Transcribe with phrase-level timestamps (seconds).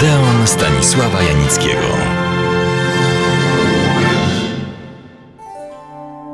[0.00, 1.86] Odeon Stanisława Janickiego.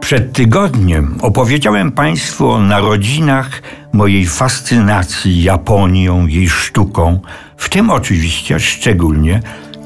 [0.01, 7.21] Przed tygodniem opowiedziałem Państwu o narodzinach mojej fascynacji Japonią, jej sztuką,
[7.57, 9.41] w tym oczywiście szczególnie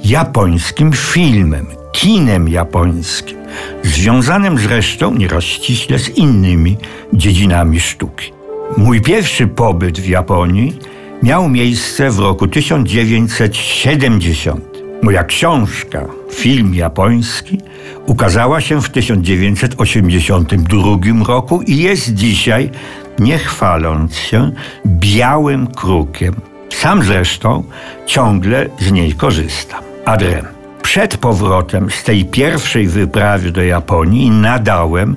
[0.04, 3.38] japońskim filmem, kinem japońskim,
[3.82, 6.76] związanym zresztą nieraz ściśle z innymi
[7.12, 8.32] dziedzinami sztuki.
[8.76, 10.78] Mój pierwszy pobyt w Japonii
[11.22, 14.64] miał miejsce w roku 1970.
[15.02, 17.58] Moja książka, film japoński,
[18.06, 22.70] ukazała się w 1982 roku i jest dzisiaj,
[23.18, 24.52] nie chwaląc się,
[24.86, 26.34] białym krukiem.
[26.70, 27.64] Sam zresztą
[28.06, 29.82] ciągle z niej korzystam.
[30.04, 30.46] Adrem.
[30.82, 35.16] Przed powrotem z tej pierwszej wyprawy do Japonii nadałem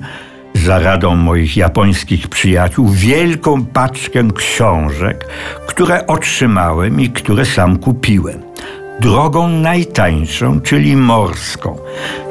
[0.64, 5.26] za radą moich japońskich przyjaciół wielką paczkę książek,
[5.66, 8.42] które otrzymałem i które sam kupiłem.
[9.00, 11.76] Drogą najtańszą, czyli morską.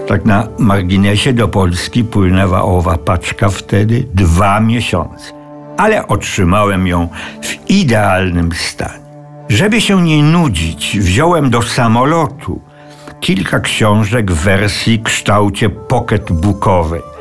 [0.08, 5.34] Tak na marginesie do Polski płynęła owa paczka wtedy dwa miesiące.
[5.78, 7.08] Ale otrzymałem ją
[7.42, 9.04] w idealnym stanie.
[9.50, 12.62] Żeby się nie nudzić, wziąłem do samolotu
[13.20, 17.13] kilka książek w wersji kształcie pocketbookowej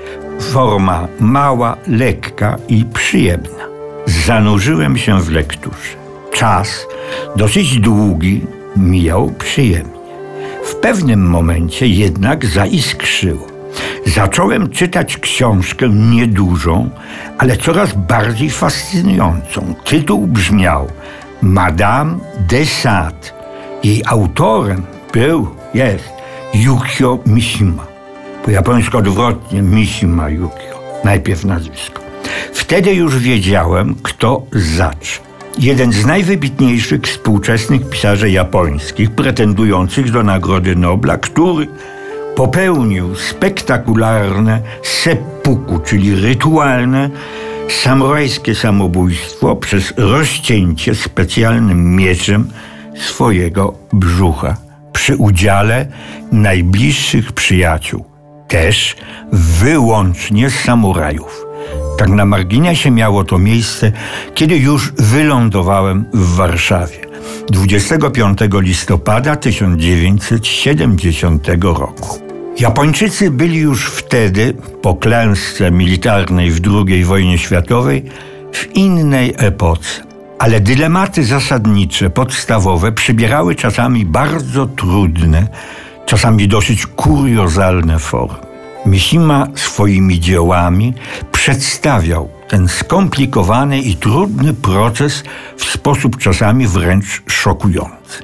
[0.42, 3.64] forma mała, lekka i przyjemna.
[4.06, 5.96] Zanurzyłem się w lekturze.
[6.32, 6.86] Czas,
[7.36, 8.40] dosyć długi,
[8.76, 10.02] mijał przyjemnie.
[10.64, 13.46] W pewnym momencie jednak zaiskrzyło.
[14.06, 16.90] Zacząłem czytać książkę niedużą,
[17.38, 19.74] ale coraz bardziej fascynującą.
[19.84, 20.86] Tytuł brzmiał
[21.42, 22.18] Madame
[22.48, 23.32] de Sade.
[23.84, 26.08] Jej autorem był, jest
[26.54, 27.91] Yukio Mishima.
[28.44, 30.82] Po japońsku odwrotnie Mishima Yukio.
[31.04, 32.02] Najpierw nazwisko.
[32.52, 35.24] Wtedy już wiedziałem, kto zaczął.
[35.58, 41.66] Jeden z najwybitniejszych współczesnych pisarzy japońskich, pretendujących do Nagrody Nobla, który
[42.36, 47.10] popełnił spektakularne seppuku, czyli rytualne
[47.68, 52.50] samurajskie samobójstwo przez rozcięcie specjalnym mieczem
[52.96, 54.56] swojego brzucha
[54.92, 55.86] przy udziale
[56.32, 58.11] najbliższych przyjaciół
[58.52, 58.96] też
[59.32, 61.46] wyłącznie samurajów.
[61.98, 63.92] Tak na marginesie miało to miejsce,
[64.34, 66.98] kiedy już wylądowałem w Warszawie
[67.50, 72.18] 25 listopada 1970 roku.
[72.58, 78.04] Japończycy byli już wtedy, po klęsce militarnej w II wojnie światowej,
[78.52, 80.02] w innej epoce.
[80.38, 85.48] Ale dylematy zasadnicze, podstawowe przybierały czasami bardzo trudne,
[86.06, 88.52] czasami dosyć kuriozalne formy.
[88.86, 90.94] Mishima swoimi dziełami
[91.32, 95.24] przedstawiał ten skomplikowany i trudny proces
[95.56, 98.22] w sposób czasami wręcz szokujący.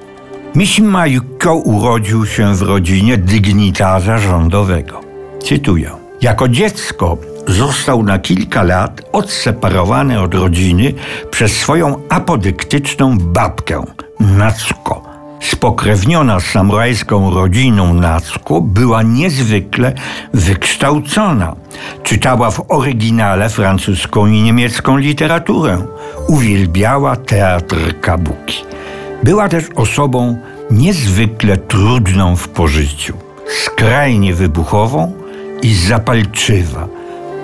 [0.55, 5.00] Mishima Yukio urodził się w rodzinie dygnitarza rządowego.
[5.43, 5.91] Cytuję.
[6.21, 10.94] Jako dziecko został na kilka lat odseparowany od rodziny
[11.31, 13.84] przez swoją apodyktyczną babkę,
[14.21, 15.07] Natsuko
[15.50, 19.92] spokrewniona z samurajską rodziną Natsuko, była niezwykle
[20.34, 21.56] wykształcona.
[22.03, 25.87] Czytała w oryginale francuską i niemiecką literaturę.
[26.28, 28.64] Uwielbiała teatr kabuki.
[29.22, 30.38] Była też osobą
[30.70, 33.14] niezwykle trudną w pożyciu,
[33.64, 35.12] skrajnie wybuchową
[35.62, 36.88] i zapalczywa,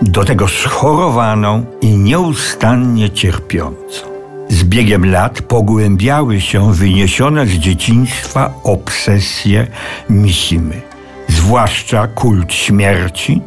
[0.03, 4.13] do tego schorowaną i nieustannie cierpiącą.
[4.54, 9.66] Z biegiem lat pogłębiały się wyniesione z dzieciństwa obsesje
[10.10, 10.81] Misimy,
[11.28, 13.41] zwłaszcza kult śmierci,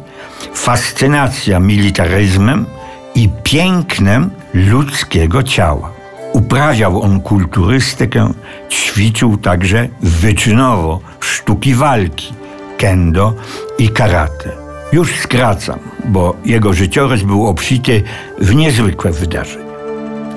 [0.54, 2.66] fascynacja militaryzmem
[3.14, 5.92] i pięknem ludzkiego ciała.
[6.32, 8.32] Uprawiał on kulturystykę,
[8.70, 12.32] ćwiczył także wyczynowo sztuki walki,
[12.78, 13.34] kendo
[13.78, 14.50] i karate.
[14.92, 18.02] Już skracam, bo jego życiorys był obfity
[18.38, 19.68] w niezwykłe wydarzenia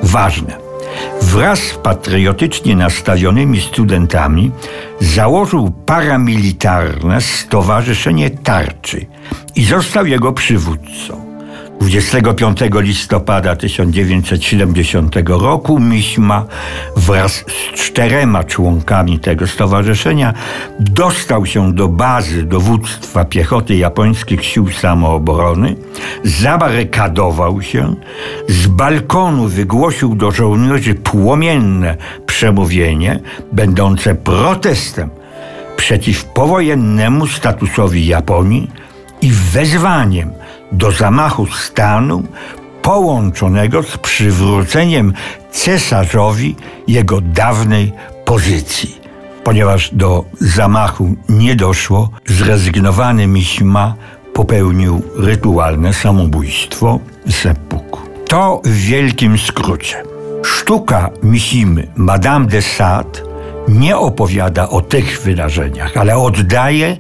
[0.04, 0.61] ważne.
[1.22, 4.52] Wraz z patriotycznie nastawionymi studentami
[5.00, 9.06] założył paramilitarne Stowarzyszenie Tarczy
[9.56, 11.31] i został jego przywódcą.
[11.82, 16.46] 25 listopada 1970 roku Miśma
[16.98, 20.34] wraz z czterema członkami tego stowarzyszenia
[20.80, 25.76] dostał się do bazy dowództwa piechoty japońskich sił samoobrony,
[26.24, 27.96] zabarykadował się,
[28.48, 33.20] z balkonu wygłosił do żołnierzy płomienne przemówienie
[33.52, 35.10] będące protestem
[35.78, 38.72] przeciw powojennemu statusowi Japonii
[39.22, 40.41] i wezwaniem
[40.72, 42.24] do zamachu stanu
[42.82, 45.14] połączonego z przywróceniem
[45.52, 46.56] cesarzowi
[46.88, 47.92] jego dawnej
[48.26, 49.02] pozycji.
[49.44, 53.96] Ponieważ do zamachu nie doszło, zrezygnowany Miśma
[54.34, 58.00] popełnił rytualne samobójstwo seppuku.
[58.28, 60.04] To w wielkim skrócie.
[60.44, 63.20] Sztuka Misimy Madame de Sade
[63.68, 66.98] nie opowiada o tych wydarzeniach, ale oddaje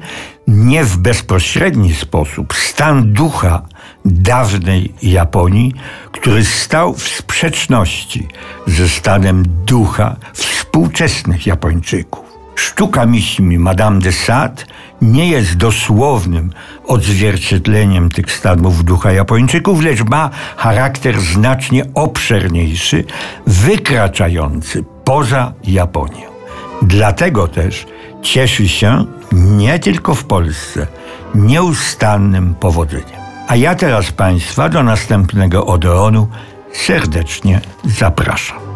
[0.51, 3.61] nie w bezpośredni sposób stan ducha
[4.05, 5.73] dawnej Japonii,
[6.11, 8.27] który stał w sprzeczności
[8.67, 12.25] ze stanem ducha współczesnych Japończyków.
[12.55, 14.63] Sztuka Misimi Madame de Sade
[15.01, 16.53] nie jest dosłownym
[16.85, 23.03] odzwierciedleniem tych stanów ducha Japończyków, lecz ma charakter znacznie obszerniejszy,
[23.47, 26.31] wykraczający poza Japonię.
[26.81, 27.85] Dlatego też
[28.21, 30.87] cieszy się nie tylko w Polsce
[31.35, 33.21] nieustannym powodzeniem.
[33.47, 36.27] A ja teraz Państwa do następnego Odeonu
[36.73, 38.70] serdecznie zapraszam.